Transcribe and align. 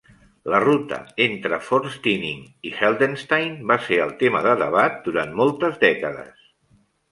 La 0.51 0.59
ruta 0.61 0.97
entre 1.25 1.59
Forstinning 1.65 2.39
i 2.71 2.73
Heldenstein 2.79 3.55
va 3.73 3.79
ser 3.89 4.01
el 4.07 4.15
tema 4.25 4.43
de 4.49 4.57
debat 4.65 4.99
durant 5.11 5.37
moltes 5.45 5.81
dècades. 5.87 6.53